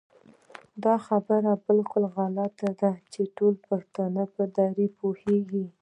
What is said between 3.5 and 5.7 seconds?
پښتانه په دري پوهېږي